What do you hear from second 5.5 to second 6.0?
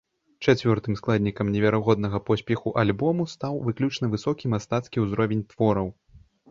твораў.